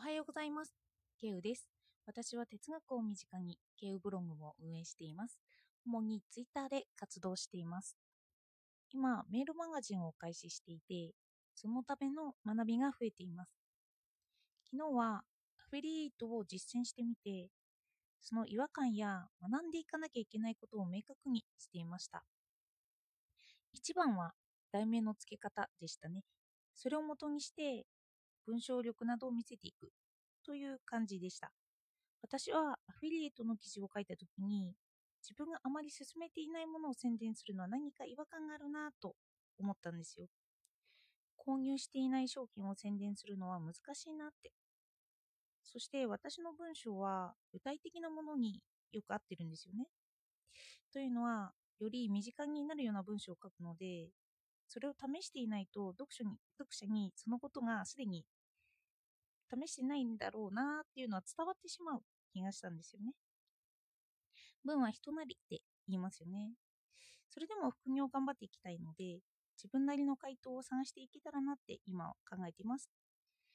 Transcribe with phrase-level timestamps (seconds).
[0.00, 0.74] はようございます。
[1.20, 1.68] ケウです。
[2.06, 5.38] 私は哲学を身近にケウブログを運営しています。
[5.84, 7.98] 主にツイッターで活動しています。
[8.94, 11.12] 今、メールマガジンを開始していて、
[11.54, 13.52] そのための学びが増えています。
[14.72, 15.22] 昨日はア
[15.68, 17.50] フィリエイトを実践してみて、
[18.22, 22.24] その違和感や学んでいかなきゃいけないことを明確にしていました。
[23.74, 24.32] 一番は
[24.72, 26.24] 題名の付け方でしたね。
[26.74, 27.84] それを元にして
[28.46, 29.90] 文章力などを見せていく
[30.44, 31.52] という感じでした。
[32.22, 34.74] 私はアフィリエイトの記事を書いたときに
[35.22, 39.14] 自分があまり進めていないものを宣伝するのは何か違和感があるなと
[39.58, 40.26] 思ったんですよ。
[41.38, 44.52] 購入していない商品を宣伝するのは難しいなって。
[45.62, 48.62] そして私の文章は具体的なものに
[48.92, 49.86] よく合ってるんですよね。
[50.92, 54.10] というのは、より身近になるような文章を書くので、
[54.70, 58.24] それを試していないと読書に読者にそのことがすでに
[59.52, 62.02] 試してないんだろうなっていうのは伝わってしまう
[62.32, 63.14] 気がしたんですよね。
[64.64, 66.52] 文は人なりって言いますよね。
[67.28, 69.18] それでも副業を頑張っていきたいので、
[69.56, 72.88] 自分なりの回答を探していけたらなって今考えています。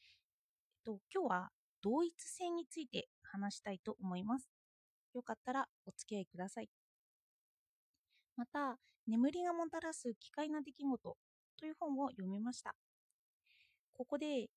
[0.03, 1.49] えっと、今日は
[1.81, 4.49] 同一性について話したいと思います。
[5.13, 6.84] よかったらお付き合いください。
[8.38, 11.17] また、眠りがもたらす奇怪な出来事
[11.58, 12.75] という本を読みました。
[13.94, 14.50] ここで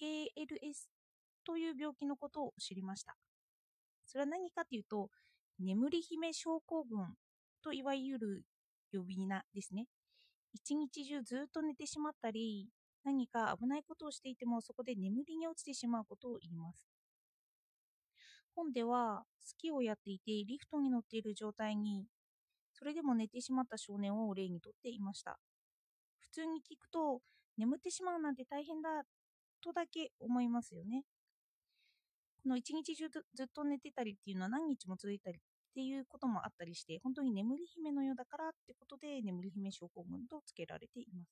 [0.00, 0.88] KLS
[1.44, 3.16] という病気のことを知りました。
[4.06, 5.10] それは何かというと、
[5.58, 7.14] 眠り姫症候群
[7.62, 8.44] といわゆる
[8.92, 9.86] 呼び名ですね。
[10.54, 12.68] 一日中ずっと寝てしまったり、
[13.04, 16.88] 何か危ないことをしていてもそこで眠りに落ちてしまうことを言います。
[18.54, 22.06] 本ではスキーをやっていてリフトに乗っている状態に
[22.78, 25.40] それでも寝てしまった少年を例にとっていました。
[26.20, 27.20] 普通に聞くと
[27.56, 29.02] 眠ってしまうなんて大変だ
[29.60, 31.02] とだけ思いますよね。
[32.44, 35.40] この一日中ずっと寝てたりっていうのは何日も続いたりっ
[35.74, 41.30] ていうこともあったりして本当に眠り姫のようだからってことで眠り姫症候群とつけられています。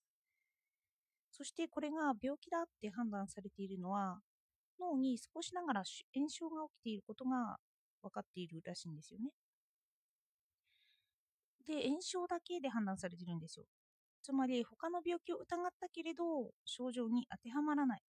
[1.31, 4.19] そしてこれが病気だって判断されているのは
[4.81, 5.83] 脳に少しながら
[6.15, 7.59] 炎症が起きていることが
[8.03, 9.31] 分かっているらしいんですよね。
[11.67, 13.67] で、炎症だけで判断されてるんですよ。
[14.23, 16.25] つまり他の病気を疑ったけれど
[16.65, 18.03] 症状に当てはまらない。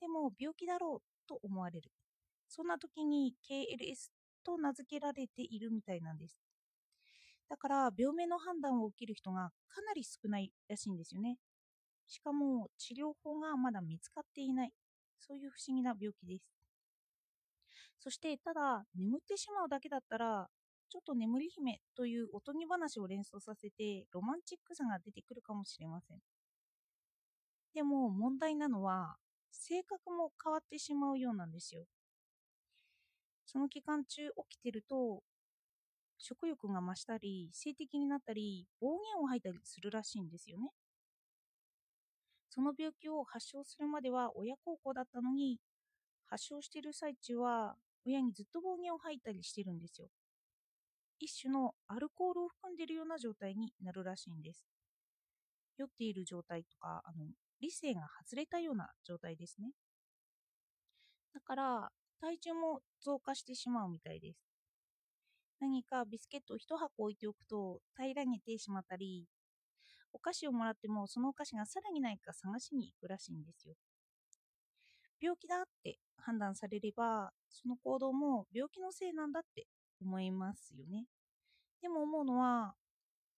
[0.00, 1.90] でも病気だろうと思われる。
[2.48, 4.10] そんな時に KLS
[4.44, 6.40] と名付けられているみたいなんです。
[7.48, 11.38] だから病名の判断を受ける人がかなり少ないらしいんですよね。
[12.06, 14.72] しかも治療法がまだ見つかっていない。
[15.18, 16.44] そういう不思議な病気です。
[17.98, 20.48] そしてただ眠ってしまうだけだったら
[20.90, 26.18] ちょっと眠り姫というおとぎ話を連想させてロマンチックさが出てくるかもしれません。
[27.74, 29.16] でも問題なのは
[29.50, 31.84] 性格も変わってしまうようなんですよ。
[33.46, 35.22] その期間中起きてると
[36.18, 40.70] 食欲が増したり性的になったり暴言を吐いたりするらしいんですよね。
[42.50, 45.58] その病気を発症するまでは親孝行だったのに
[46.26, 50.08] 発症している最中は親にずっと暴言を吐いたりしてるんですよ。
[51.20, 54.64] 一種のアルコールを含んでいるような状態になるらしいんです。
[55.78, 57.26] 酔っている状態とか、あの
[57.60, 59.72] 理性が外れたような状態ですね。
[61.32, 64.38] だから、体重も増加してしまうみたいです。
[65.60, 69.26] 何かビスケットを1箱置いておくと平らげてしまったり、
[70.12, 73.74] お菓子をもらってもそのお菓子がさらにないか探しに行くらしいんですよ。
[75.20, 79.66] 病気だって判断されれば、その行動も病気のせいなんだって
[80.00, 81.06] 思いますよね。
[81.82, 82.74] でも思うのは、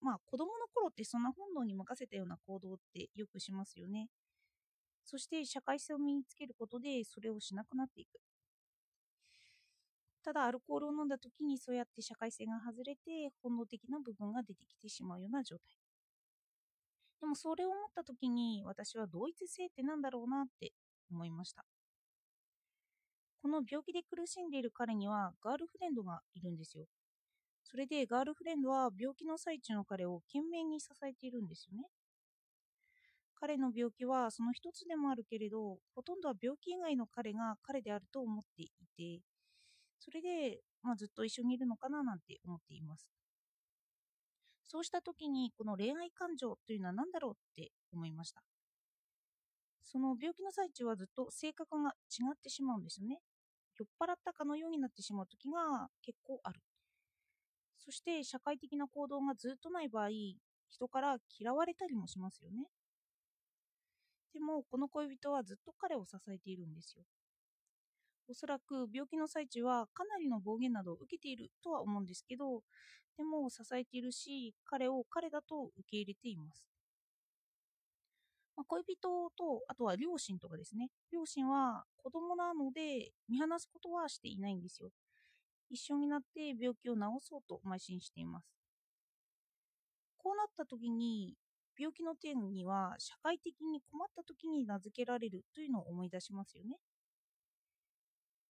[0.01, 4.09] まあ子供の頃ってそんな本能に任せたような行動ってよくしますよね。
[5.05, 8.21] そして社会性を身につけることでそれをしなくなっていく。
[10.23, 15.65] ただアルコールを飲んだ時にそうやって社会性が外れて本能的な部分が出てきてしまうような状態。
[17.21, 20.73] でもそれを思った時に私は同一性って何だろうなって
[21.11, 21.65] 思いました。
[23.43, 26.85] この病気で苦しんでいる彼にはガールフレンドがいるんですよ。
[27.65, 31.85] それでガールフレンドは病気の最中の彼を懸命に支えているんですよね。
[33.41, 39.23] 彼の病気はその一つでもあるけれど、ほとんどは病気以外の彼が彼であると思っていて、
[39.99, 43.09] それで、まあ、ずっと一緒にいるのかななんて思っています。
[44.67, 48.43] そうした時にこの恋愛感情というのは何だろうって思いました。
[49.85, 53.21] その病気の最中はずっと性格が違ってしまうんですよね。
[53.81, 56.61] 酔っ払ったかのようになってしまう時が結構ある。
[57.79, 60.11] そして社会的な行動がずっとない場合、
[60.69, 62.67] 人から嫌われたりもしますよね。
[64.35, 67.05] でもこの恋人はずっと彼を支えているんですよ。
[68.29, 72.63] おそらく病気の最中はかなりの暴言などを受けているとは思うんですけど、
[73.17, 76.80] でも支えているし、彼を彼だと受け入れています。
[78.61, 80.91] まあ、恋人と、あとは両親とかですね。
[81.11, 84.91] 両親は子供なので見放すことはしていないんですよ。
[85.71, 88.53] 一緒になって病気を治そうと邁進しています。
[90.19, 91.39] こうなった時に、
[91.79, 96.77] 病気の点には社会的に困った時に名付けられるというのを思い出しますよね。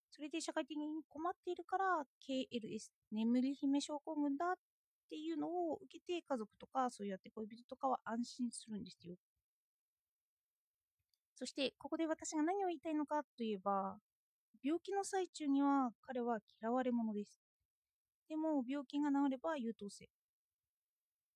[0.09, 4.55] それで社会的に困っているから KLS 眠り姫症候群だっ
[5.09, 9.15] ていうのを受けて家族とかそうやって恋人とかは安心するんですよ。
[11.41, 13.97] そしてここで私が何を言いたいのかといえば
[14.63, 17.41] 病気の最中には彼は嫌われ者です。
[18.29, 20.05] でも病気が治れば優等生。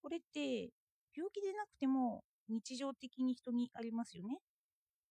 [0.04, 0.70] これって
[1.18, 4.38] 病気でなくても日常的に人にありますよね。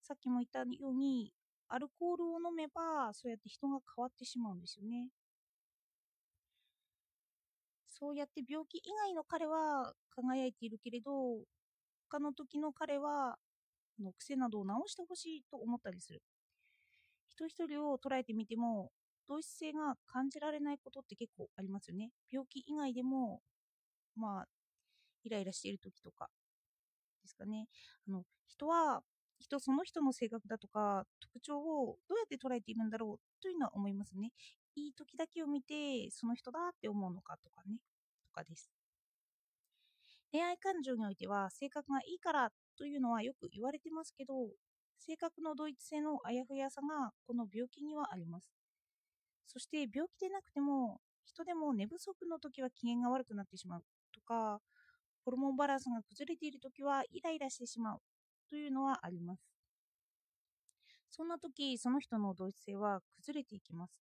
[0.00, 1.32] さっきも言ったように
[1.66, 5.08] アルコールを飲めばそうやって人が変わってしまうんですよね。
[7.88, 11.10] そうやって病気以外の彼は輝いているけれど
[12.08, 13.38] 他の時の彼は
[14.02, 16.22] の癖などを直してほしいと思ったりする。
[17.28, 18.90] 人一人を捉えてみても
[19.28, 22.10] 同一性が感じられないことって結構ありますよね。
[22.30, 23.40] 病気以外でも
[24.16, 24.48] まあ
[25.24, 26.28] イライラしている時とか
[27.22, 27.68] ですかね。
[28.06, 29.02] あの人は
[29.40, 34.30] 人その人の性格だとか特徴をどうやって捉えているんだろうというのは思いますね。
[34.76, 37.78] いい時だけを見てその人だって思うのかとかね。
[38.24, 38.70] とかです。
[40.32, 44.34] 恋愛感情においては性格がいいからというのはよく言われてますけど
[44.98, 48.48] 性格の同一性のあやふやさがこの病気にはあります。
[49.46, 54.60] そして病気でなくても人でも寝不足の時は機嫌が悪くなってしまうとか
[55.24, 57.98] ホルモンバランスが崩れている時はイライラしてしまう
[58.50, 59.54] というのはあります。
[61.10, 63.94] そんな時、その人の同一性は崩れていきます。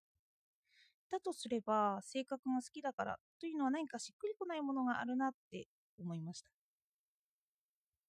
[1.11, 5.67] だとすれば、性格が好きだからというのは何かしっくりこないものがあるなって
[5.99, 6.62] 思いました。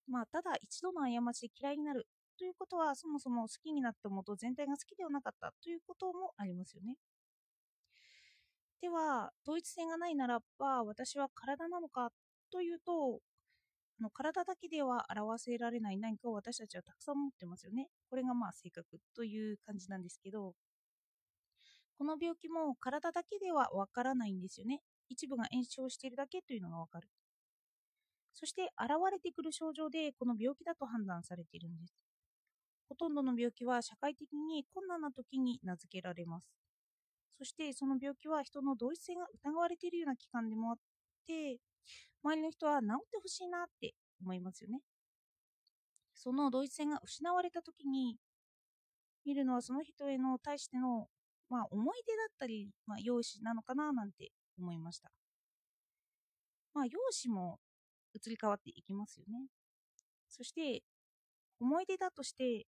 [0.07, 2.07] まあ、ただ一度の過ち嫌いになる
[2.39, 6.97] ということは、そもそも好きになった元全体が好きではなかったということもありますよね。
[8.81, 12.11] では、同一性がないならば、私は体なのか
[12.51, 13.21] というと、
[14.01, 17.89] の体だけでは表せられない何かを私たちはたくさん持ってますよね。
[18.11, 20.55] これがまあ性格という感じなんですけど、
[21.97, 24.81] この病気も体だけではわからないんですよね。
[25.09, 27.09] 一部が炎症しているだけというのがわかる。
[28.35, 31.95] そして現れてくる症状でこの病気だと判断されているんです。
[32.89, 36.51] ほとんどの病気は社会的に困難な時に名付けられます。
[37.39, 40.77] そしてその病気は人の同一性が疑われているような期間でもあっ
[41.27, 41.59] て、
[42.23, 44.81] 周りの人は治ってほしいなって思いますよね。
[46.15, 48.17] その同一性が失われた時に
[49.25, 51.09] 見るのはその人への対しての、
[51.51, 55.11] まあ、思い出だったり、まあ、容姿なのかななんて思いました。
[56.73, 57.59] まあ、容姿も
[58.15, 59.47] 移り変わっていきますよね。
[60.29, 60.83] そして
[61.61, 62.67] 思い出だとして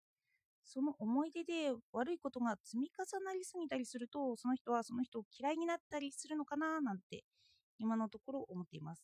[0.63, 7.23] その思い出で悪いことが積み重なりすぎたりするとその人はその人を嫌いになったりするのかななんて
[7.79, 9.03] 今のところ思っています。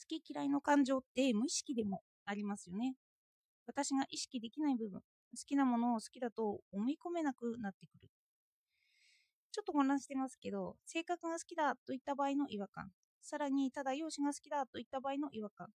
[0.00, 2.94] 好き嫌いの感情って無意識でもありますよね。
[3.66, 5.04] 私が意識できない部分、好
[5.46, 8.08] きなものを好きだと思い込めなくなってくる。
[9.52, 12.90] ちょっと混乱してますけど、性格が好きだといった場合の違和感、
[13.22, 15.68] さらにただ容姿が好きだといった場合の違和感。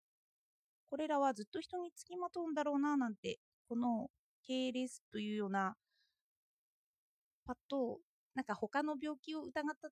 [0.88, 4.10] これらはずっと人につきまとうんだろうななんて、この
[4.44, 5.76] 系列というような
[7.46, 8.00] パッと
[8.36, 9.90] なんか他の病気を疑った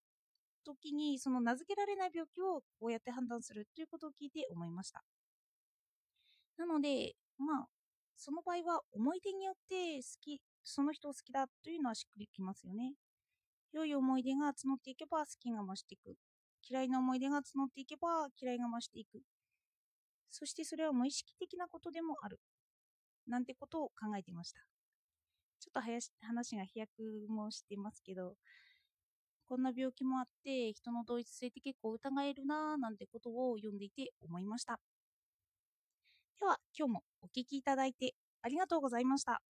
[0.65, 5.03] 時にその名付けられない病気をこうやって判断するということを聞いて思いました。
[6.57, 7.67] なのでまあ
[8.15, 12.93] その場合は思い出によって好きその人を好きだというのはしっくりきますよね。
[13.73, 16.15] 良い思い出が募っていけば好きが増していく。
[16.67, 19.21] 嫌いな思い出が募っていけば嫌いが増していく。
[20.29, 22.39] そしてそれは無意識的なことでもある。
[23.27, 24.61] なんてことを考えていました。
[25.59, 26.91] ちょっと話が飛躍
[27.29, 28.35] もしてますけど
[29.45, 34.79] こんな病気もあって人の同一性って結構疑えるなぁなんてことを読んでいて思いました。
[36.39, 39.41] では今日もお聴きいただいてありがとうございました。